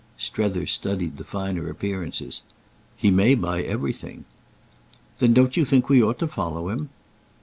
[0.17, 2.41] Strether studied the finer appearances.
[2.97, 4.25] "He may buy everything."
[5.19, 6.89] "Then don't you think we ought to follow him?"